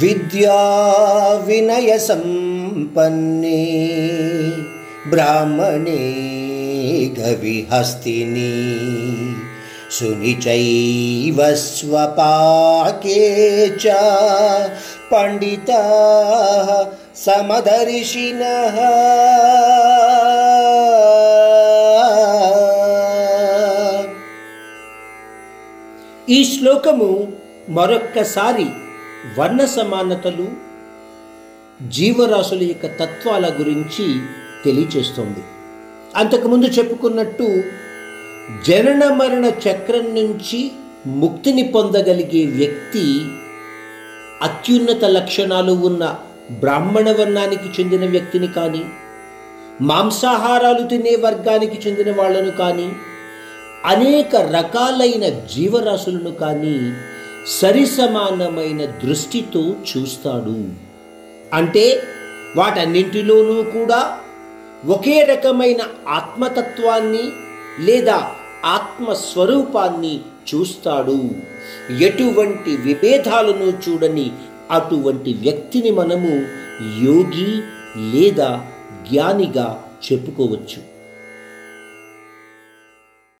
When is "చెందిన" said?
47.81-48.09, 51.87-52.21